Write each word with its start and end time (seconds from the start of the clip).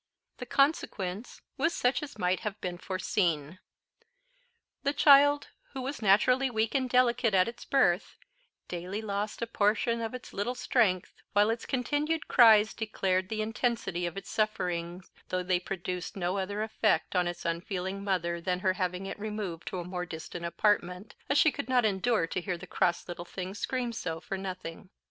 The 0.37 0.47
consequence 0.47 1.41
was 1.57 1.75
such 1.75 2.01
as 2.01 2.17
might 2.17 2.39
have 2.39 2.59
been 2.59 2.79
foreseen. 2.79 3.59
The 4.81 4.93
child, 4.93 5.49
who 5.73 5.81
was 5.83 6.01
naturally 6.01 6.49
weak 6.49 6.73
and 6.73 6.89
delicate 6.89 7.35
at 7.35 7.47
its 7.47 7.65
birth, 7.65 8.17
daily 8.67 8.99
lost 9.03 9.43
a 9.43 9.45
portion 9.45 10.01
of 10.01 10.15
its 10.15 10.33
little 10.33 10.55
strength, 10.55 11.21
while 11.33 11.51
its 11.51 11.67
continued 11.67 12.27
cries 12.27 12.73
declared 12.73 13.29
the 13.29 13.43
intensity 13.43 14.07
of 14.07 14.17
its 14.17 14.31
sufferings, 14.31 15.11
though 15.29 15.43
they 15.43 15.59
produced 15.59 16.15
no 16.17 16.39
other 16.39 16.63
effect 16.63 17.15
on 17.15 17.27
its 17.27 17.45
unfeeling 17.45 18.03
mother 18.03 18.41
than 18.41 18.61
her 18.61 18.73
having 18.73 19.05
it 19.05 19.19
removed 19.19 19.67
to 19.67 19.77
a 19.77 19.83
more 19.85 20.07
distant 20.07 20.43
apartment, 20.43 21.13
as 21.29 21.37
she 21.37 21.51
could 21.51 21.69
not 21.69 21.85
endure 21.85 22.25
to 22.25 22.41
hear 22.41 22.57
the 22.57 22.65
cross 22.65 23.07
little 23.07 23.23
thing 23.23 23.53
scream 23.53 23.91
so 23.93 24.19
for 24.19 24.35
nothing. 24.35 24.89